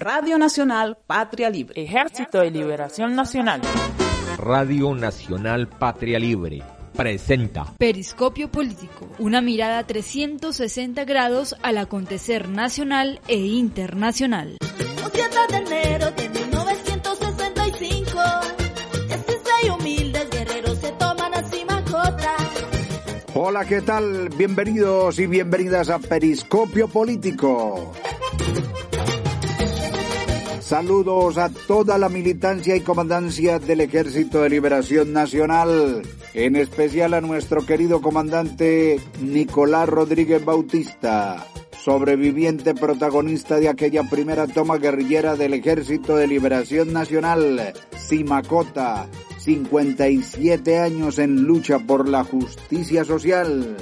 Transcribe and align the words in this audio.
Radio 0.00 0.38
Nacional 0.38 0.96
Patria 1.08 1.50
Libre. 1.50 1.82
Ejército 1.82 2.38
de 2.38 2.52
Liberación 2.52 3.16
Nacional. 3.16 3.60
Radio 4.36 4.94
Nacional 4.94 5.66
Patria 5.66 6.20
Libre. 6.20 6.62
Presenta 6.96 7.74
Periscopio 7.76 8.48
Político, 8.48 9.08
una 9.18 9.40
mirada 9.40 9.84
360 9.84 11.04
grados 11.04 11.56
al 11.62 11.78
acontecer 11.78 12.48
nacional 12.48 13.20
e 13.26 13.38
internacional. 13.38 14.58
Un 15.04 15.10
7 15.10 15.36
de 15.50 15.56
enero 15.56 16.10
de 16.12 16.28
1965, 16.28 18.20
16 19.08 19.70
humildes 19.80 20.30
guerreros 20.30 20.78
se 20.78 20.92
toman 20.92 21.34
a 21.34 21.42
Simacota. 21.42 22.36
Hola, 23.34 23.64
¿qué 23.64 23.82
tal? 23.82 24.28
Bienvenidos 24.28 25.18
y 25.18 25.26
bienvenidas 25.26 25.90
a 25.90 25.98
Periscopio 25.98 26.86
Político. 26.86 27.92
Saludos 30.68 31.38
a 31.38 31.48
toda 31.48 31.96
la 31.96 32.10
militancia 32.10 32.76
y 32.76 32.82
comandancia 32.82 33.58
del 33.58 33.80
Ejército 33.80 34.42
de 34.42 34.50
Liberación 34.50 35.14
Nacional, 35.14 36.02
en 36.34 36.56
especial 36.56 37.14
a 37.14 37.22
nuestro 37.22 37.64
querido 37.64 38.02
comandante 38.02 39.00
Nicolás 39.22 39.88
Rodríguez 39.88 40.44
Bautista, 40.44 41.46
sobreviviente 41.82 42.74
protagonista 42.74 43.56
de 43.56 43.70
aquella 43.70 44.02
primera 44.10 44.46
toma 44.46 44.76
guerrillera 44.76 45.36
del 45.36 45.54
Ejército 45.54 46.16
de 46.16 46.26
Liberación 46.26 46.92
Nacional, 46.92 47.72
Simacota, 47.96 49.08
57 49.38 50.80
años 50.80 51.18
en 51.18 51.44
lucha 51.44 51.78
por 51.78 52.06
la 52.06 52.24
justicia 52.24 53.06
social. 53.06 53.74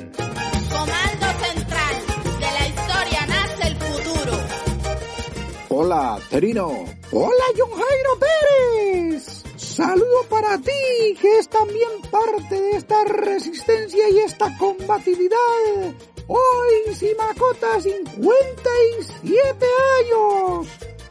Hola, 5.79 6.19
Terino. 6.31 6.69
Hola, 7.13 7.45
John 7.55 7.71
Jairo 7.71 8.19
Pérez. 8.19 9.45
Saludo 9.57 10.23
para 10.31 10.57
ti, 10.57 10.73
que 11.21 11.39
es 11.39 11.51
también 11.51 11.91
parte 12.11 12.59
de 12.59 12.71
esta 12.79 13.05
resistencia 13.05 14.09
y 14.09 14.21
esta 14.21 14.57
combatividad. 14.57 15.37
Hoy, 16.29 16.95
Simacota, 16.95 17.79
57 17.79 19.67
años. 20.01 20.67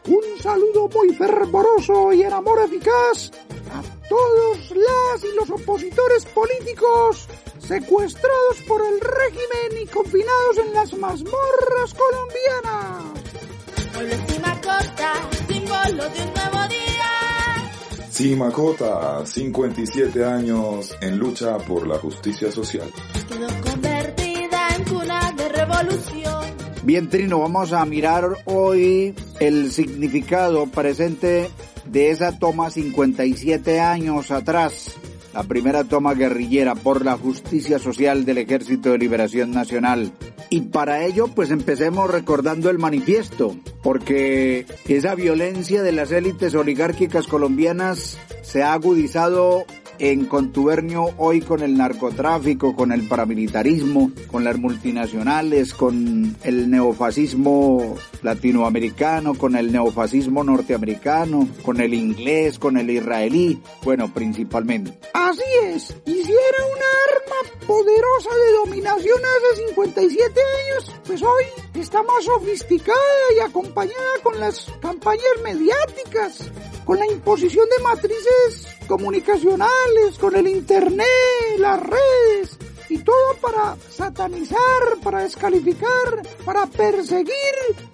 Un 0.08 0.42
saludo 0.42 0.90
muy 0.96 1.14
fervoroso 1.14 2.12
y 2.14 2.24
en 2.24 2.34
amor 2.34 2.60
eficaz 2.66 3.32
a 3.72 3.84
todos 4.10 4.72
las 4.72 5.24
y 5.26 5.36
los 5.36 5.50
opositores 5.52 6.26
políticos 6.26 7.28
secuestrados 7.60 8.62
por 8.68 8.84
el 8.84 9.00
régimen 9.00 9.84
y 9.84 9.86
confinados 9.86 10.58
en 10.58 10.74
las 10.74 10.92
mazmorras 10.94 11.94
colombianas. 11.94 13.25
Simacota, 14.66 15.30
símbolo 15.48 16.10
de 16.10 16.22
un 16.24 16.34
nuevo 16.34 16.68
día. 16.70 18.10
Simacota, 18.10 19.24
57 19.24 20.26
años 20.26 20.98
en 21.02 21.20
lucha 21.20 21.58
por 21.60 21.86
la 21.86 22.00
justicia 22.00 22.52
social. 22.52 22.90
Quedó 23.28 23.48
convertida 23.62 24.68
en 24.76 24.84
cuna 24.86 25.32
de 25.38 25.50
revolución. 25.50 26.46
Bien, 26.82 27.08
Trino, 27.10 27.42
vamos 27.42 27.74
a 27.74 27.86
mirar 27.86 28.38
hoy 28.46 29.14
el 29.40 29.72
significado 29.72 30.66
presente 30.66 31.52
de 31.86 32.10
esa 32.10 32.40
toma 32.40 32.72
57 32.72 33.80
años 33.80 34.32
atrás, 34.32 34.96
la 35.36 35.44
primera 35.44 35.84
toma 35.84 36.14
guerrillera 36.14 36.76
por 36.76 37.04
la 37.04 37.18
justicia 37.18 37.78
social 37.78 38.24
del 38.24 38.38
Ejército 38.38 38.92
de 38.92 38.98
Liberación 38.98 39.52
Nacional. 39.52 40.14
Y 40.50 40.62
para 40.62 41.04
ello, 41.04 41.28
pues 41.28 41.52
empecemos 41.52 42.10
recordando 42.10 42.70
el 42.70 42.80
manifiesto, 42.80 43.54
porque 43.84 44.66
esa 44.88 45.14
violencia 45.14 45.84
de 45.84 45.92
las 45.92 46.14
élites 46.14 46.56
oligárquicas 46.56 47.28
colombianas 47.28 48.18
se 48.44 48.64
ha 48.64 48.72
agudizado 48.72 49.66
en 50.00 50.26
contubernio 50.26 51.12
hoy 51.18 51.42
con 51.42 51.62
el 51.62 51.78
narcotráfico, 51.78 52.76
con 52.76 52.92
el 52.92 53.08
paramilitarismo, 53.08 54.12
con 54.32 54.44
las 54.44 54.58
multinacionales, 54.58 55.74
con 55.74 56.36
el 56.44 56.70
neofascismo 56.70 57.96
latinoamericano, 58.22 59.36
con 59.36 59.56
el 59.56 59.72
neofascismo 59.72 60.44
norteamericano, 60.44 61.48
con 61.64 61.82
el 61.82 61.94
inglés, 61.94 62.60
con 62.60 62.78
el 62.78 62.90
israelí, 62.90 63.62
bueno, 63.84 64.14
principalmente. 64.14 64.98
Así 65.14 65.44
es, 65.64 65.96
y 66.06 66.14
si 66.14 66.32
era 66.32 66.66
una 66.74 66.86
arma 67.12 67.66
poderosa 67.68 68.30
de 68.46 68.52
dominación 68.54 69.20
hace 69.20 69.68
57 69.68 70.24
años, 70.24 70.96
pues 71.06 71.22
hoy 71.22 71.46
está 71.74 72.02
más 72.04 72.24
sofisticada 72.24 72.98
y 73.38 73.40
acompañada 73.42 73.96
con 74.24 74.40
las 74.40 74.72
campañas 74.82 75.24
mediáticas, 75.44 76.52
con 76.86 77.00
la 77.00 77.08
imposición 77.08 77.66
de 77.76 77.84
matrices 77.84 78.68
comunicacionales, 78.88 80.18
con 80.20 80.36
el 80.36 80.48
internet, 80.48 81.08
las 81.58 81.82
redes, 81.82 82.58
y 82.90 83.00
todo 83.00 83.36
para 83.42 83.76
satanizar, 83.90 84.60
para 85.04 85.24
descalificar, 85.24 86.22
para 86.46 86.68
perseguir 86.68 87.34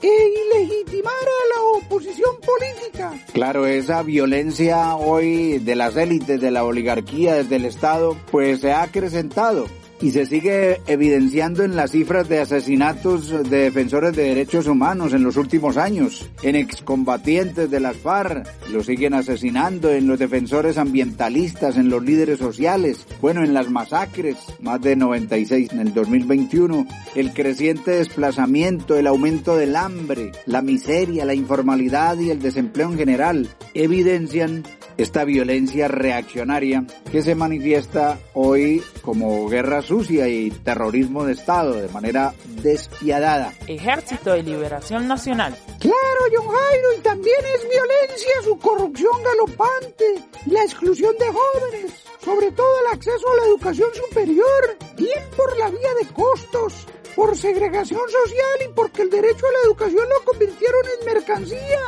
e 0.02 0.34
ilegitimar 0.58 1.14
a 1.14 1.56
la 1.56 1.62
oposición 1.78 2.36
política. 2.42 3.14
Claro, 3.34 3.66
esa 3.66 4.04
violencia 4.04 4.96
hoy 4.96 5.60
de 5.60 5.76
las 5.76 5.96
élites, 5.96 6.42
de 6.42 6.52
la 6.52 6.64
oligarquía, 6.64 7.36
desde 7.36 7.56
el 7.56 7.66
Estado, 7.66 8.18
pues 8.32 8.60
se 8.62 8.74
ha 8.74 8.84
acrecentado 8.84 9.68
y 10.02 10.12
se 10.12 10.26
sigue 10.26 10.82
evidenciando 10.88 11.64
en 11.64 11.76
las 11.76 11.92
cifras 11.92 12.28
de 12.28 12.40
asesinatos 12.40 13.30
de 13.50 13.58
defensores 13.64 14.16
de 14.16 14.24
derechos 14.24 14.68
humanos 14.68 15.14
en 15.14 15.24
los 15.24 15.38
últimos 15.38 15.78
años, 15.78 16.30
en 16.42 16.56
excombatientes 16.56 17.70
de 17.70 17.80
las 17.80 17.98
FARC, 17.98 18.48
lo 18.72 18.84
siguen 18.84 19.14
asesinando, 19.14 19.92
en 19.92 20.08
los 20.08 20.18
defensores 20.18 20.78
ambientalistas, 20.78 21.78
en 21.78 21.90
los 21.90 22.04
líderes 22.04 22.40
sociales, 22.40 23.06
bueno, 23.22 23.44
en 23.44 23.54
las 23.54 23.70
masacres, 23.70 24.38
más 24.60 24.82
de 24.82 24.96
96 24.96 25.72
en 25.72 25.80
el 25.80 25.94
2021, 25.94 26.88
el 27.16 27.34
creciente 27.34 27.92
desplazamiento, 27.92 28.98
el 28.98 29.08
aumento 29.08 29.56
del 29.56 29.76
hambre, 29.76 30.32
la 30.46 30.62
miseria, 30.62 31.26
la 31.26 31.36
informalidad 31.36 32.18
y 32.18 32.32
el 32.32 32.42
desempleo 32.42 32.92
en 32.92 32.98
general, 32.98 33.50
evidencian 33.74 34.64
esta 35.02 35.24
violencia 35.24 35.88
reaccionaria 35.88 36.86
que 37.12 37.22
se 37.22 37.36
manifiesta 37.36 38.20
hoy 38.34 38.84
como 39.02 39.48
guerra 39.50 39.82
sucia 39.82 40.28
y 40.28 40.52
terrorismo 40.52 41.26
de 41.26 41.34
Estado 41.34 41.74
de 41.74 41.88
manera 41.90 42.34
despiadada. 42.62 43.54
Ejército 43.68 44.34
de 44.34 44.44
Liberación 44.44 45.08
Nacional. 45.08 45.56
Claro, 45.80 46.22
John 46.34 46.48
Jairo, 46.48 46.94
y 46.98 47.02
también 47.02 47.40
es 47.56 47.70
violencia 47.70 48.32
su 48.44 48.58
corrupción 48.58 49.12
galopante, 49.24 50.06
la 50.46 50.64
exclusión 50.64 51.16
de 51.18 51.26
jóvenes, 51.26 51.92
sobre 52.24 52.52
todo 52.52 52.80
el 52.82 52.94
acceso 52.94 53.32
a 53.32 53.36
la 53.38 53.46
educación 53.48 53.90
superior, 53.94 54.78
bien 54.96 55.24
por 55.36 55.58
la 55.58 55.70
vía 55.70 55.94
de 56.00 56.08
costos, 56.14 56.88
por 57.16 57.38
segregación 57.38 58.02
social 58.10 58.70
y 58.70 58.74
porque 58.74 59.02
el 59.02 59.10
derecho 59.10 59.46
a 59.48 59.52
la 59.52 59.60
educación 59.66 60.08
lo 60.08 60.24
convirtieron 60.26 60.82
en 61.00 61.06
mercancía 61.14 61.82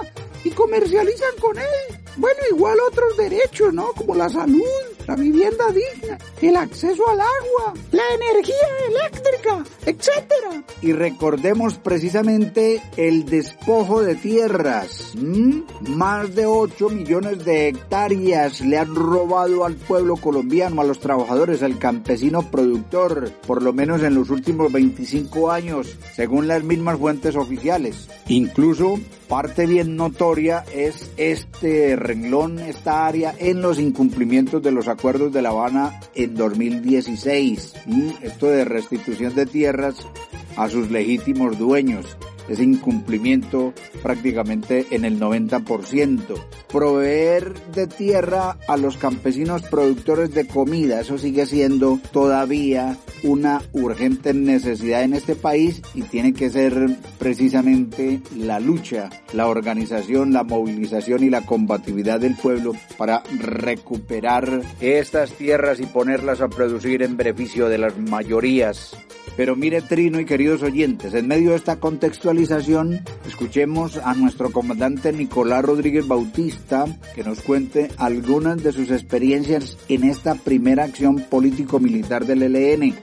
y 0.44 0.50
comercializan 0.52 1.36
con 1.40 1.58
él. 1.58 2.03
Bueno, 2.16 2.40
igual 2.52 2.78
otros 2.88 3.18
derechos, 3.18 3.74
¿no? 3.74 3.88
Como 3.94 4.16
la 4.16 4.30
salud, 4.30 4.62
la 5.08 5.16
vivienda 5.16 5.66
digna, 5.70 6.18
el 6.42 6.56
acceso 6.56 7.08
al 7.10 7.20
agua, 7.20 7.74
la 7.92 8.04
energía 8.16 8.56
eléctrica, 8.90 9.64
etcétera. 9.86 10.64
Y 10.82 10.94
recordemos 10.94 11.76
precisamente 11.76 12.82
el 12.98 13.26
despojo 13.26 14.02
de 14.02 14.16
tierras. 14.16 15.14
¿m? 15.16 15.64
Más 15.90 16.34
de 16.36 16.46
8 16.46 16.90
millones 16.90 17.44
de 17.46 17.70
hectáreas 17.70 18.62
le 18.62 18.78
han 18.78 18.96
robado 18.96 19.66
al 19.66 19.76
pueblo 19.76 20.16
colombiano, 20.16 20.82
a 20.82 20.86
los 20.86 21.00
trabajadores, 21.00 21.64
al 21.64 21.78
campesino 21.78 22.50
productor, 22.50 23.32
por 23.46 23.62
lo 23.62 23.74
menos 23.74 24.02
en 24.04 24.16
los 24.16 24.30
últimos 24.30 24.72
25 24.72 25.52
años, 25.52 25.98
según 26.16 26.48
las 26.48 26.64
mismas 26.64 26.98
fuentes 26.98 27.36
oficiales. 27.36 28.10
Incluso 28.28 29.00
parte 29.28 29.66
bien 29.66 29.96
notoria 29.96 30.64
es 30.74 31.10
este 31.18 31.96
renglón, 31.96 32.60
esta 32.60 33.06
área 33.06 33.34
en 33.38 33.62
los 33.62 33.80
incumplimientos 33.80 34.62
de 34.62 34.72
los 34.72 34.88
acuerdos 34.94 35.34
de 35.34 35.42
La 35.42 35.50
Habana 35.50 36.00
en 36.16 36.36
2016. 36.36 37.74
¿m? 37.88 38.16
Esto 38.22 38.48
de 38.48 38.66
restitución 38.66 39.36
de 39.36 39.46
tierras 39.46 39.96
a 40.56 40.70
sus 40.70 40.90
legítimos 40.90 41.58
dueños. 41.58 42.18
Ese 42.48 42.64
incumplimiento 42.64 43.74
prácticamente 44.02 44.88
en 44.92 45.06
el 45.06 45.20
90%. 45.20 46.36
Proveer 46.72 47.54
de 47.74 47.88
tierra 47.88 48.58
a 48.68 48.78
los 48.78 48.98
campesinos 48.98 49.62
productores 49.64 50.34
de 50.34 50.48
comida, 50.48 51.02
eso 51.02 51.18
sigue 51.18 51.46
siendo 51.46 52.00
todavía 52.12 52.98
una 53.24 53.62
urgente 53.72 54.34
necesidad 54.34 55.04
en 55.04 55.14
este 55.14 55.36
país 55.36 55.82
y 55.94 56.02
tiene 56.04 56.34
que 56.34 56.50
ser 56.50 56.98
precisamente 57.20 58.22
la 58.36 58.60
lucha, 58.60 59.10
la 59.34 59.48
organización, 59.48 60.34
la 60.34 60.44
movilización 60.44 61.24
y 61.24 61.30
la 61.30 61.46
combatividad 61.46 62.20
del 62.20 62.36
pueblo 62.36 62.74
para 62.98 63.24
recuperar 63.40 64.62
estas 64.82 65.32
tierras 65.34 65.80
y 65.80 65.86
ponerlas 65.86 66.42
a 66.42 66.50
producir 66.50 67.02
en 67.04 67.18
beneficio 67.18 67.70
de 67.70 67.78
las 67.78 67.98
mayorías. 67.98 68.96
Pero 69.36 69.56
mire 69.56 69.82
Trino 69.82 70.20
y 70.20 70.26
queridos 70.26 70.62
oyentes, 70.62 71.14
en 71.14 71.28
medio 71.28 71.52
de 71.52 71.56
esta 71.56 71.78
contextualización, 71.78 72.33
escuchemos 73.28 73.98
a 73.98 74.16
nuestro 74.16 74.52
comandante 74.52 75.14
Nicolás 75.14 75.64
Rodríguez 75.64 76.08
Bautista 76.08 76.86
que 77.14 77.24
nos 77.24 77.42
cuente 77.42 77.90
algunas 77.98 78.64
de 78.64 78.72
sus 78.72 78.90
experiencias 78.90 79.78
en 79.88 80.04
esta 80.04 80.34
primera 80.34 80.84
acción 80.84 81.18
político-militar 81.30 82.26
del 82.26 82.44
ELN. 82.44 82.96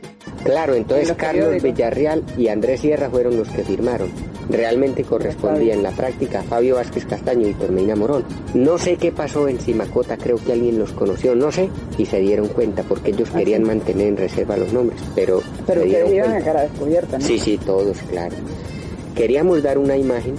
Claro, 0.43 0.75
entonces 0.75 1.12
Carlos 1.12 1.62
Villarreal 1.62 2.25
y 2.37 2.49
Andrés 2.49 2.81
Sierra 2.81 3.09
fueron 3.09 3.37
los 3.37 3.49
que 3.50 3.62
firmaron. 3.62 4.11
Realmente 4.49 5.05
correspondía 5.05 5.75
en 5.75 5.85
la 5.85 5.93
práctica 5.93 6.41
a 6.41 6.43
Fabio 6.43 6.75
Vázquez 6.75 7.06
Castaño 7.06 7.47
y 7.47 7.55
Tormeina 7.55 7.94
Morón. 7.94 8.25
No 8.55 8.79
sé 8.79 8.97
qué 8.97 9.12
pasó 9.12 9.47
en 9.47 9.61
Simacota, 9.61 10.17
creo 10.17 10.37
que 10.37 10.53
alguien 10.53 10.79
los 10.79 10.93
conoció, 10.93 11.37
no 11.37 11.53
sé, 11.53 11.69
y 11.99 12.05
se 12.05 12.19
dieron 12.19 12.49
cuenta 12.49 12.83
porque 12.83 13.11
ellos 13.11 13.31
querían 13.31 13.62
mantener 13.62 14.09
en 14.09 14.17
reserva 14.17 14.56
los 14.56 14.73
nombres, 14.73 15.00
pero, 15.15 15.41
pero 15.67 15.83
se 15.83 15.87
dieron 15.87 16.15
iban 16.15 16.33
a 16.33 16.44
cara 16.44 16.62
descubierta, 16.62 17.19
¿no? 17.19 17.25
Sí, 17.25 17.38
sí, 17.38 17.59
todos, 17.59 17.97
claro. 18.11 18.35
Queríamos 19.20 19.62
dar 19.62 19.76
una 19.76 19.99
imagen, 19.99 20.34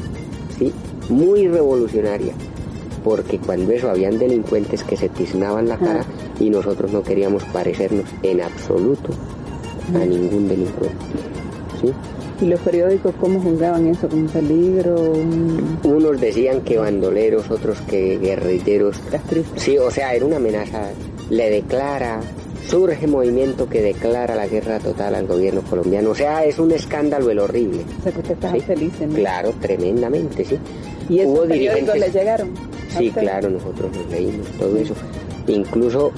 sí, 0.58 0.74
muy 1.08 1.48
revolucionaria, 1.48 2.34
porque 3.04 3.38
cuando 3.38 3.72
eso 3.74 3.92
habían 3.92 4.18
delincuentes 4.18 4.84
que 4.84 4.98
se 4.98 5.08
tiznaban 5.08 5.68
la 5.68 5.78
cara 5.78 6.04
y 6.40 6.50
nosotros 6.50 6.92
no 6.92 7.04
queríamos 7.04 7.44
parecernos 7.44 8.06
en 8.24 8.42
absoluto 8.42 9.12
a 9.94 10.00
ningún 10.00 10.48
delincuente. 10.48 10.98
¿sí? 11.80 11.94
¿Y 12.44 12.48
los 12.48 12.60
periódicos 12.62 13.14
cómo 13.22 13.40
juzgaban 13.40 13.86
eso? 13.86 14.10
¿Como 14.10 14.24
un 14.24 14.30
peligro? 14.30 15.00
Un... 15.00 15.78
Unos 15.84 16.20
decían 16.20 16.62
que 16.62 16.80
bandoleros, 16.80 17.52
otros 17.52 17.80
que 17.82 18.18
guerrilleros. 18.18 19.00
Sí, 19.58 19.78
o 19.78 19.92
sea, 19.92 20.16
era 20.16 20.26
una 20.26 20.38
amenaza. 20.38 20.90
Le 21.30 21.52
declara, 21.52 22.20
surge 22.68 23.08
movimiento 23.08 23.68
que 23.68 23.82
declara 23.82 24.36
la 24.36 24.48
guerra 24.48 24.80
total 24.80 25.16
al 25.16 25.28
gobierno 25.28 25.62
colombiano. 25.62 26.12
O 26.12 26.16
sea, 26.16 26.46
es 26.46 26.58
un 26.60 26.72
escándalo 26.72 27.30
el 27.30 27.40
horrible. 27.40 27.82
O 28.00 28.04
sea, 28.04 28.12
que 28.12 28.20
usted 28.20 28.34
estaba 28.34 28.54
Sí. 28.54 28.60
feliz, 28.62 28.94
¿no? 29.02 29.16
Claro, 29.16 29.54
tremendamente, 29.60 30.46
sí. 30.46 30.58
¿Y 31.10 31.20
esos 31.20 31.48
dirigentes- 31.48 32.00
le 32.00 32.10
llegaron? 32.12 32.50
Sí, 32.98 33.10
usted? 33.10 33.22
claro, 33.22 33.50
nosotros 33.50 33.92
nos 33.96 34.10
leímos 34.12 34.48
todo 34.60 34.78
eso. 34.78 34.94
Incluso 35.48 36.12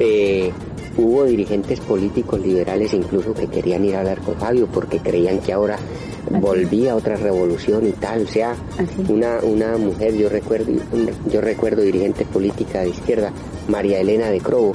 eh, 0.00 0.50
hubo 0.96 1.24
dirigentes 1.24 1.78
políticos 1.80 2.40
liberales 2.40 2.92
incluso 2.94 3.32
que 3.34 3.46
querían 3.46 3.84
ir 3.84 3.94
a 3.94 4.00
hablar 4.00 4.18
con 4.20 4.34
Fabio 4.36 4.66
porque 4.72 4.98
creían 4.98 5.38
que 5.38 5.52
ahora 5.52 5.76
volvía 6.40 6.96
otra 6.96 7.14
revolución 7.16 7.86
y 7.86 7.92
tal. 7.92 8.22
O 8.22 8.26
sea, 8.26 8.56
una, 9.08 9.38
una 9.42 9.76
mujer, 9.76 10.14
yo 10.16 10.28
recuerdo, 10.28 10.72
yo 11.30 11.40
recuerdo 11.40 11.82
dirigente 11.82 12.24
política 12.24 12.80
de 12.80 12.88
izquierda, 12.88 13.30
María 13.68 14.00
Elena 14.00 14.30
de 14.30 14.40
Crobo, 14.40 14.72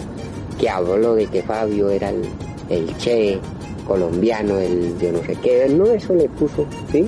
que 0.59 0.69
habló 0.69 1.15
de 1.15 1.27
que 1.27 1.41
Fabio 1.41 1.89
era 1.89 2.09
el, 2.09 2.23
el 2.69 2.97
Che 2.97 3.39
colombiano, 3.87 4.57
el 4.59 4.97
yo 4.99 5.11
no 5.11 5.23
sé 5.23 5.35
qué, 5.37 5.67
no 5.69 5.85
eso 5.87 6.13
le 6.13 6.29
puso, 6.29 6.65
¿sí? 6.91 7.07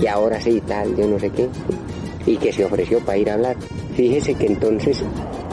Que 0.00 0.08
ahora 0.08 0.40
sí 0.40 0.62
tal, 0.66 0.94
yo 0.94 1.06
no 1.08 1.18
sé 1.18 1.30
qué, 1.30 1.48
y 2.26 2.36
que 2.36 2.52
se 2.52 2.64
ofreció 2.64 3.00
para 3.00 3.18
ir 3.18 3.30
a 3.30 3.34
hablar. 3.34 3.56
Fíjese 3.94 4.34
que 4.34 4.46
entonces, 4.46 5.02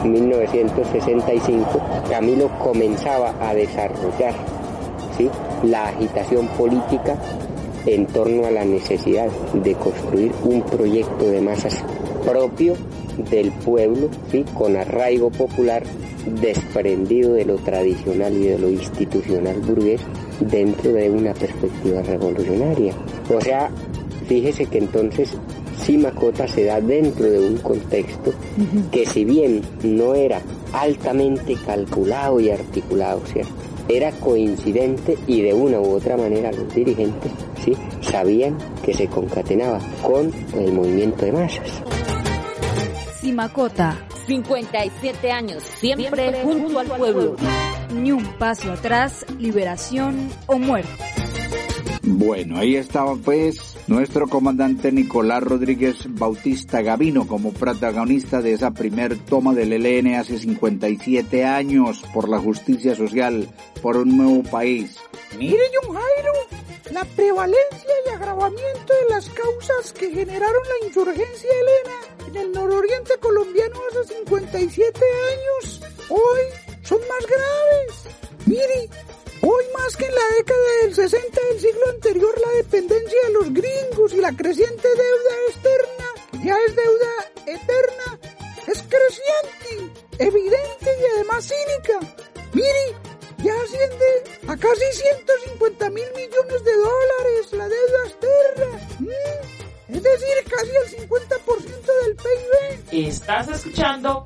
en 0.04 0.12
1965, 0.12 1.80
Camilo 2.08 2.48
comenzaba 2.58 3.34
a 3.40 3.54
desarrollar, 3.54 4.34
¿sí? 5.16 5.28
La 5.64 5.88
agitación 5.88 6.46
política 6.48 7.16
en 7.86 8.06
torno 8.06 8.46
a 8.46 8.50
la 8.50 8.64
necesidad 8.64 9.28
de 9.54 9.74
construir 9.74 10.32
un 10.44 10.62
proyecto 10.62 11.26
de 11.26 11.40
masas 11.40 11.82
propio 12.24 12.74
del 13.30 13.50
pueblo, 13.50 14.08
¿sí? 14.30 14.44
con 14.54 14.76
arraigo 14.76 15.30
popular, 15.30 15.82
desprendido 16.26 17.34
de 17.34 17.44
lo 17.44 17.56
tradicional 17.56 18.34
y 18.36 18.48
de 18.48 18.58
lo 18.58 18.70
institucional 18.70 19.60
burgués, 19.60 20.00
dentro 20.40 20.92
de 20.92 21.10
una 21.10 21.34
perspectiva 21.34 22.02
revolucionaria. 22.02 22.94
O 23.34 23.40
sea, 23.40 23.70
fíjese 24.26 24.66
que 24.66 24.78
entonces 24.78 25.30
Simacota 25.84 26.46
se 26.46 26.64
da 26.64 26.80
dentro 26.80 27.28
de 27.28 27.40
un 27.40 27.56
contexto 27.58 28.32
que 28.90 29.06
si 29.06 29.24
bien 29.24 29.62
no 29.82 30.14
era 30.14 30.40
altamente 30.72 31.56
calculado 31.66 32.40
y 32.40 32.50
articulado, 32.50 33.20
¿cierto? 33.26 33.52
Era 33.88 34.12
coincidente 34.12 35.18
y 35.26 35.42
de 35.42 35.52
una 35.52 35.80
u 35.80 35.90
otra 35.90 36.16
manera 36.16 36.52
los 36.52 36.72
dirigentes 36.72 37.32
¿sí? 37.64 37.74
sabían 38.00 38.56
que 38.84 38.94
se 38.94 39.08
concatenaba 39.08 39.80
con 40.02 40.30
el 40.54 40.72
movimiento 40.72 41.24
de 41.24 41.32
masas. 41.32 41.82
Simacota. 43.22 44.04
57 44.26 45.30
años, 45.30 45.62
siempre, 45.62 46.42
junto 46.42 46.80
al 46.80 46.88
pueblo. 46.88 47.36
Ni 47.94 48.10
un 48.10 48.24
paso 48.36 48.72
atrás, 48.72 49.24
liberación 49.38 50.28
o 50.46 50.58
muerte. 50.58 50.90
Bueno, 52.02 52.58
ahí 52.58 52.74
estaba 52.74 53.14
pues 53.14 53.76
nuestro 53.86 54.26
comandante 54.26 54.90
Nicolás 54.90 55.40
Rodríguez 55.44 55.98
Bautista 56.08 56.82
Gavino 56.82 57.28
como 57.28 57.52
protagonista 57.52 58.42
de 58.42 58.54
esa 58.54 58.72
primer 58.72 59.16
toma 59.16 59.54
del 59.54 59.72
ELN 59.72 60.16
hace 60.16 60.40
57 60.40 61.44
años 61.44 62.02
por 62.12 62.28
la 62.28 62.40
justicia 62.40 62.96
social, 62.96 63.48
por 63.80 63.98
un 63.98 64.16
nuevo 64.16 64.42
país. 64.42 64.96
Mire, 65.38 65.62
John 65.80 65.94
Jairo, 65.94 66.32
la 66.90 67.04
prevalencia 67.04 67.94
y 68.04 68.10
agravamiento 68.10 68.92
de 69.04 69.14
las 69.14 69.28
causas 69.28 69.92
que 69.92 70.10
generaron 70.10 70.62
la 70.80 70.88
insurgencia 70.88 71.50
helena 71.50 72.11
el 72.36 72.52
nororiente 72.52 73.16
colombiano 73.18 73.80
hace 73.90 74.14
57 74.14 75.00
años, 75.32 75.80
hoy 76.08 76.40
son 76.82 77.00
más 77.00 77.26
graves. 77.26 78.16
Mire, 78.46 78.88
hoy 79.42 79.64
más 79.76 79.96
que 79.96 80.06
en 80.06 80.14
la 80.14 80.36
década 80.38 80.76
del 80.82 80.94
60 80.94 81.40
del 81.48 81.60
siglo 81.60 81.90
anterior, 81.90 82.40
la 82.40 82.52
dependencia 82.58 83.18
de 83.26 83.32
los 83.32 83.52
gringos 83.52 84.12
y 84.12 84.16
la 84.16 84.32
creciente 84.32 84.88
deuda 84.88 85.31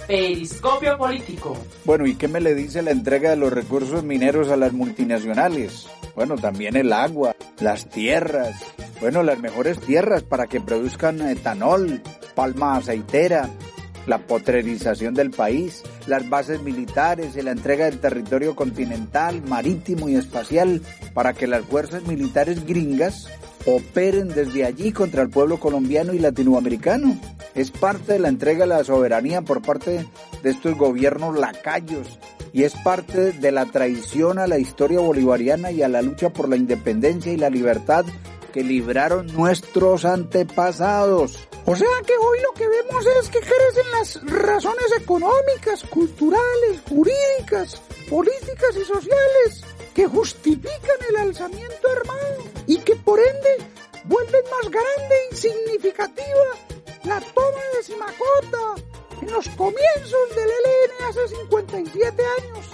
Periscopio 0.07 0.97
Político. 0.97 1.57
Bueno, 1.85 2.07
¿y 2.07 2.15
qué 2.15 2.29
me 2.29 2.41
le 2.41 2.55
dice 2.55 2.83
la 2.83 2.93
entrega 2.93 3.31
de 3.31 3.37
los 3.37 3.53
recursos 3.53 4.05
mineros 4.05 4.49
a 4.51 4.57
las 4.57 4.73
multinacionales? 4.73 5.87
Bueno, 6.15 6.37
también 6.37 6.77
el 6.77 6.93
agua, 6.93 7.35
las 7.61 7.89
tierras, 7.89 8.55
bueno, 9.01 9.23
las 9.23 9.39
mejores 9.41 9.79
tierras 9.81 10.23
para 10.23 10.47
que 10.47 10.61
produzcan 10.61 11.21
etanol, 11.23 12.01
palma 12.35 12.77
aceitera, 12.77 13.51
la 14.07 14.19
potrerización 14.19 15.15
del 15.15 15.31
país, 15.31 15.83
las 16.07 16.29
bases 16.29 16.63
militares 16.63 17.37
y 17.37 17.43
la 17.43 17.51
entrega 17.51 17.87
del 17.87 17.99
territorio 17.99 18.55
continental, 18.55 19.43
marítimo 19.43 20.09
y 20.09 20.15
espacial 20.15 20.83
para 21.13 21.33
que 21.33 21.47
las 21.47 21.65
fuerzas 21.65 22.07
militares 22.07 22.65
gringas 22.65 23.29
operen 23.67 24.29
desde 24.29 24.65
allí 24.65 24.93
contra 24.93 25.23
el 25.23 25.29
pueblo 25.29 25.59
colombiano 25.59 26.15
y 26.15 26.19
latinoamericano. 26.19 27.19
Es 27.55 27.71
parte 27.71 28.15
de 28.15 28.19
la 28.19 28.29
entrega 28.29 28.61
de 28.61 28.69
la 28.69 28.85
soberanía 28.85 29.43
por 29.43 29.63
parte 29.63 30.07
de 30.43 30.51
estos 30.51 30.77
gobiernos 30.77 31.39
lacayos 31.39 32.19
y 32.53 32.65
es 32.65 32.75
parte 32.85 33.33
de 33.33 33.53
la 33.53 33.67
traición 33.67 34.39
a 34.39 34.47
la 34.47 34.59
historia 34.59 35.01
bolivariana 35.01 35.71
y 35.71 35.83
a 35.83 35.89
la 35.89 36.03
lucha 36.03 36.31
por 36.31 36.49
la 36.49 36.57
independencia 36.57 37.33
y 37.33 37.37
la 37.37 37.51
libertad 37.51 38.05
que 38.53 38.63
libraron 38.63 39.27
nuestros 39.35 40.05
antepasados. 40.05 41.47
O 41.67 41.77
sea 41.77 41.89
que 42.07 42.13
hoy 42.17 42.39
lo 42.43 42.53
que 42.55 42.69
vemos 42.69 43.05
es 43.21 43.29
que 43.29 43.41
crecen 43.41 43.91
las 43.99 44.43
razones 44.43 44.93
económicas, 44.99 45.83
culturales, 45.91 46.81
jurídicas, 46.89 47.83
políticas 48.09 48.77
y 48.81 48.85
sociales 48.85 49.76
que 49.97 50.07
justifican 50.07 51.01
el 51.09 51.17
alzamiento 51.17 51.89
armado 51.91 52.45
y 52.67 52.77
que 52.81 52.95
por 52.97 53.19
ende 53.19 53.65
vuelven 54.05 54.43
más 54.51 54.71
grande 54.71 55.15
y 55.33 55.35
significativa 55.35 56.51
la 57.05 57.19
toma 57.19 57.63
de 57.75 57.83
Simacota 57.83 58.75
en 59.23 59.33
los 59.33 59.49
comienzos 59.49 60.29
del 60.37 60.51
ELN 60.51 61.09
hace 61.09 61.37
57 61.37 62.23
años. 62.43 62.67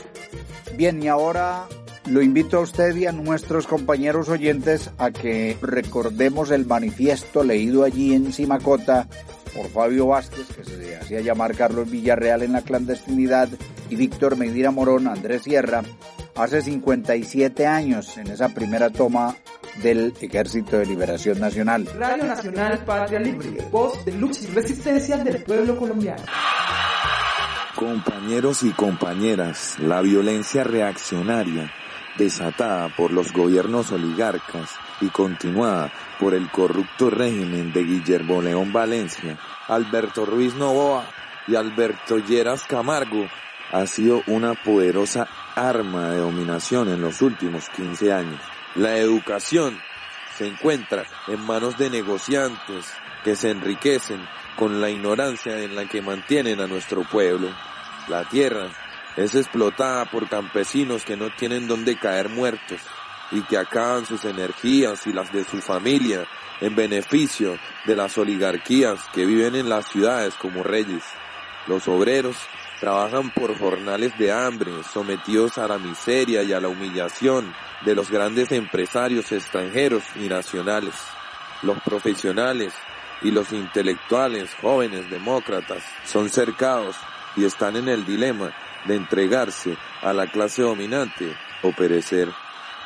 Bien, 0.74 1.00
y 1.00 1.06
ahora 1.06 1.68
Lo 2.06 2.20
invito 2.20 2.58
a 2.58 2.62
usted 2.62 2.96
y 2.96 3.06
a 3.06 3.12
nuestros 3.12 3.68
compañeros 3.68 4.28
oyentes 4.28 4.90
a 4.98 5.12
que 5.12 5.56
recordemos 5.62 6.50
el 6.50 6.66
manifiesto 6.66 7.44
leído 7.44 7.84
allí 7.84 8.12
en 8.12 8.32
Simacota 8.32 9.06
por 9.54 9.68
Fabio 9.68 10.08
Vázquez, 10.08 10.48
que 10.48 10.64
se 10.64 10.96
hacía 10.96 11.20
llamar 11.20 11.54
Carlos 11.54 11.88
Villarreal 11.88 12.42
en 12.42 12.54
la 12.54 12.62
clandestinidad, 12.62 13.48
y 13.88 13.94
Víctor 13.94 14.36
Medina 14.36 14.72
Morón, 14.72 15.06
Andrés 15.06 15.42
Sierra, 15.42 15.84
hace 16.34 16.62
57 16.62 17.66
años 17.66 18.16
en 18.16 18.28
esa 18.28 18.48
primera 18.48 18.90
toma 18.90 19.36
del 19.82 20.14
Ejército 20.20 20.78
de 20.78 20.86
Liberación 20.86 21.40
Nacional. 21.40 21.86
Radio 21.98 22.24
Nacional 22.24 22.84
Patria 22.84 23.20
Libre, 23.20 23.50
voz 23.70 24.04
de 24.04 24.12
lucha 24.12 24.40
y 24.42 24.54
resistencia 24.54 25.16
del 25.18 25.42
pueblo 25.42 25.76
colombiano. 25.76 26.22
Compañeros 27.76 28.62
y 28.62 28.70
compañeras, 28.70 29.78
la 29.78 30.02
violencia 30.02 30.62
reaccionaria 30.62 31.72
desatada 32.16 32.88
por 32.94 33.10
los 33.12 33.32
gobiernos 33.32 33.90
oligarcas 33.90 34.70
y 35.00 35.08
continuada 35.08 35.90
por 36.20 36.34
el 36.34 36.50
corrupto 36.50 37.10
régimen 37.10 37.72
de 37.72 37.82
Guillermo 37.82 38.42
León 38.42 38.72
Valencia, 38.72 39.38
Alberto 39.68 40.26
Ruiz 40.26 40.54
Novoa 40.54 41.06
y 41.48 41.56
Alberto 41.56 42.18
Lleras 42.18 42.64
Camargo, 42.64 43.26
ha 43.72 43.86
sido 43.86 44.22
una 44.26 44.54
poderosa 44.54 45.26
arma 45.56 46.10
de 46.10 46.18
dominación 46.18 46.88
en 46.90 47.00
los 47.00 47.22
últimos 47.22 47.68
15 47.70 48.12
años. 48.12 48.40
La 48.74 48.98
educación 48.98 49.80
se 50.36 50.46
encuentra 50.46 51.04
en 51.26 51.40
manos 51.40 51.78
de 51.78 51.90
negociantes 51.90 52.92
que 53.24 53.34
se 53.34 53.50
enriquecen 53.50 54.20
con 54.56 54.80
la 54.80 54.90
ignorancia 54.90 55.58
en 55.58 55.74
la 55.74 55.86
que 55.86 56.02
mantienen 56.02 56.60
a 56.60 56.66
nuestro 56.66 57.02
pueblo. 57.02 57.48
La 58.08 58.28
tierra 58.28 58.68
es 59.16 59.34
explotada 59.34 60.04
por 60.04 60.28
campesinos 60.28 61.04
que 61.04 61.16
no 61.16 61.30
tienen 61.34 61.66
donde 61.66 61.98
caer 61.98 62.28
muertos 62.28 62.80
y 63.30 63.40
que 63.42 63.56
acaban 63.56 64.04
sus 64.04 64.24
energías 64.26 65.06
y 65.06 65.12
las 65.12 65.32
de 65.32 65.44
su 65.44 65.62
familia 65.62 66.26
en 66.60 66.76
beneficio 66.76 67.58
de 67.86 67.96
las 67.96 68.18
oligarquías 68.18 69.00
que 69.14 69.24
viven 69.24 69.54
en 69.54 69.70
las 69.70 69.88
ciudades 69.88 70.34
como 70.34 70.62
reyes. 70.62 71.02
Los 71.66 71.88
obreros 71.88 72.36
trabajan 72.82 73.30
por 73.30 73.56
jornales 73.56 74.18
de 74.18 74.32
hambre, 74.32 74.72
sometidos 74.92 75.56
a 75.56 75.68
la 75.68 75.78
miseria 75.78 76.42
y 76.42 76.52
a 76.52 76.60
la 76.60 76.66
humillación 76.66 77.54
de 77.84 77.94
los 77.94 78.10
grandes 78.10 78.50
empresarios 78.50 79.30
extranjeros 79.30 80.02
y 80.16 80.28
nacionales. 80.28 80.92
Los 81.62 81.80
profesionales 81.82 82.74
y 83.22 83.30
los 83.30 83.52
intelectuales 83.52 84.52
jóvenes 84.60 85.08
demócratas 85.08 85.84
son 86.04 86.28
cercados 86.28 86.96
y 87.36 87.44
están 87.44 87.76
en 87.76 87.86
el 87.88 88.04
dilema 88.04 88.52
de 88.84 88.96
entregarse 88.96 89.76
a 90.02 90.12
la 90.12 90.26
clase 90.26 90.62
dominante 90.62 91.36
o 91.62 91.70
perecer. 91.70 92.30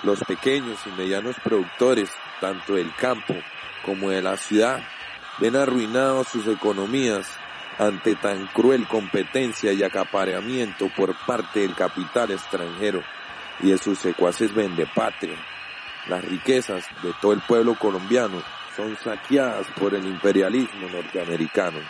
Los 0.03 0.23
pequeños 0.25 0.79
y 0.85 0.91
medianos 0.91 1.37
productores, 1.43 2.11
tanto 2.43 2.75
del 2.75 2.95
campo 2.97 3.35
como 3.83 4.11
de 4.11 4.21
la 4.21 4.37
ciudad, 4.37 4.79
ven 5.39 5.57
arruinados 5.57 6.29
sus 6.29 6.47
economías 6.49 7.27
ante 7.79 8.15
tan 8.17 8.47
cruel 8.49 8.87
competencia 8.89 9.73
y 9.73 9.83
acapareamiento 9.83 10.89
por 10.97 11.15
parte 11.27 11.61
del 11.61 11.75
capital 11.75 12.31
extranjero 12.31 13.03
y 13.61 13.71
de 13.71 13.79
sus 13.79 13.99
secuaces 13.99 14.51
patria. 14.95 15.37
Las 16.09 16.25
riquezas 16.25 16.87
de 17.03 17.13
todo 17.21 17.33
el 17.33 17.41
pueblo 17.41 17.75
colombiano 17.79 18.43
son 18.77 18.97
saqueadas 18.97 19.67
por 19.79 19.95
el 19.95 20.07
imperialismo 20.07 20.89
norteamericano, 20.89 21.81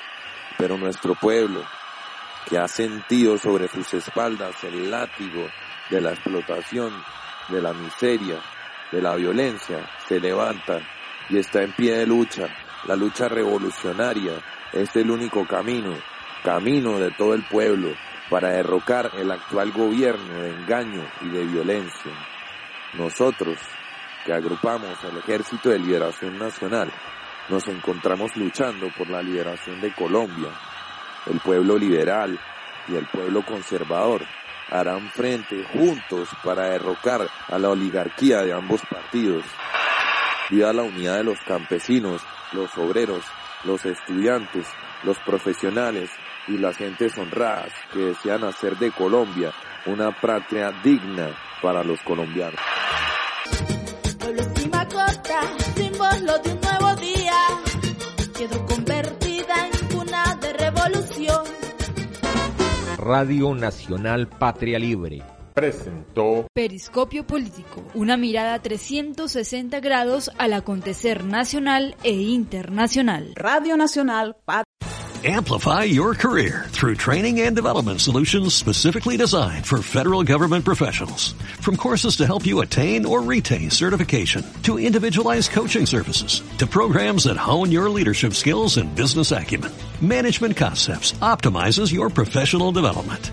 pero 0.57 0.79
nuestro 0.79 1.15
pueblo, 1.15 1.63
que 2.49 2.59
ha 2.59 2.69
sentido 2.69 3.37
sobre 3.39 3.69
sus 3.69 3.93
espaldas 3.95 4.63
el 4.65 4.91
látigo 4.91 5.49
de 5.91 6.01
la 6.01 6.13
explotación, 6.13 6.93
de 7.49 7.61
la 7.61 7.73
miseria, 7.73 8.41
de 8.91 9.03
la 9.03 9.15
violencia, 9.17 9.89
se 10.09 10.21
levanta 10.21 10.81
y 11.29 11.39
está 11.39 11.63
en 11.63 11.73
pie 11.73 11.99
de 11.99 12.07
lucha. 12.07 12.49
La 12.87 12.95
lucha 12.95 13.29
revolucionaria 13.29 14.35
es 14.73 14.95
el 14.95 15.11
único 15.11 15.45
camino, 15.45 15.93
camino 16.45 17.01
de 17.01 17.11
todo 17.11 17.35
el 17.35 17.43
pueblo 17.43 17.89
para 18.31 18.51
derrocar 18.51 19.11
el 19.17 19.31
actual 19.31 19.73
gobierno 19.73 20.41
de 20.41 20.51
engaño 20.51 21.03
y 21.23 21.29
de 21.31 21.45
violencia. 21.47 22.13
Nosotros, 22.95 23.59
que 24.25 24.33
agrupamos 24.33 25.03
el 25.03 25.19
Ejército 25.19 25.71
de 25.71 25.81
Liberación 25.81 26.39
Nacional, 26.39 26.89
nos 27.49 27.67
encontramos 27.67 28.37
luchando 28.37 28.89
por 28.97 29.09
la 29.09 29.21
liberación 29.21 29.81
de 29.81 29.93
Colombia, 29.93 30.51
el 31.27 31.41
pueblo 31.41 31.77
liberal 31.77 32.39
y 32.87 32.95
el 32.95 33.07
pueblo 33.07 33.45
conservador 33.45 34.23
harán 34.71 35.11
frente 35.11 35.65
juntos 35.73 36.29
para 36.45 36.71
derrocar 36.71 37.29
a 37.49 37.59
la 37.59 37.69
oligarquía 37.69 38.43
de 38.43 38.53
ambos 38.53 38.83
partidos. 38.89 39.45
Viva 40.51 40.73
la 40.73 40.83
unidad 40.83 41.17
de 41.17 41.25
los 41.25 41.39
campesinos, 41.41 42.23
los 42.53 42.77
obreros, 42.79 43.25
los 43.65 43.85
estudiantes, 43.85 44.67
los 45.05 45.19
profesionales 45.21 46.11
y 46.49 46.59
las 46.59 46.77
gentes 46.77 47.17
honradas 47.19 47.73
que 47.93 47.99
desean 48.01 48.45
hacer 48.45 48.77
de 48.77 48.91
Colombia 48.93 49.53
una 49.87 50.11
patria 50.13 50.73
digna 50.83 51.31
para 51.63 51.83
los 51.83 52.01
colombianos. 52.03 52.61
Radio 62.99 63.55
Nacional 63.55 64.27
Patria 64.27 64.79
Libre 64.79 65.36
presentó 65.57 66.47
Periscopio 66.53 67.27
Político, 67.27 67.83
una 67.95 68.19
mirada 68.19 68.59
360 68.59 69.81
grados 69.81 70.31
al 70.37 70.53
acontecer 70.53 71.25
nacional 71.25 71.97
e 72.03 72.13
internacional. 72.13 73.33
Radio 73.37 73.79
Nacional 73.79 74.37
Amplify 75.25 75.85
your 75.85 76.15
career 76.15 76.67
through 76.69 76.97
training 76.97 77.41
and 77.41 77.57
development 77.57 78.03
solutions 78.03 78.55
specifically 78.55 79.17
designed 79.17 79.65
for 79.65 79.81
federal 79.81 80.23
government 80.23 80.67
professionals. 80.67 81.33
From 81.63 81.77
courses 81.77 82.17
to 82.19 82.27
help 82.27 82.47
you 82.47 82.61
attain 82.61 83.07
or 83.07 83.23
retain 83.23 83.71
certification, 83.71 84.45
to 84.65 84.79
individualized 84.79 85.53
coaching 85.53 85.87
services, 85.87 86.43
to 86.59 86.67
programs 86.67 87.25
that 87.25 87.39
hone 87.39 87.73
your 87.73 87.89
leadership 87.89 88.35
skills 88.35 88.77
and 88.77 88.95
business 88.95 89.33
acumen, 89.33 89.73
Management 90.03 90.57
Concepts 90.57 91.13
optimizes 91.23 91.91
your 91.91 92.11
professional 92.11 92.71
development. 92.73 93.33